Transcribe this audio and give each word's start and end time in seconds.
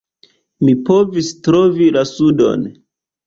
Mi 0.67 0.73
povis 0.87 1.29
trovi 1.49 1.91
la 1.99 2.05
sudon. 2.13 2.65